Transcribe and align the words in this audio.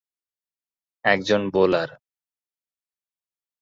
একজন 1.05 1.41
বোলার। 1.53 1.89